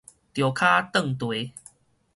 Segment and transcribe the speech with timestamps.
[0.03, 0.05] 趒
[0.51, 1.53] 跤頓蹄